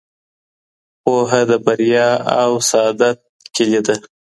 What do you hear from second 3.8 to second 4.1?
ده.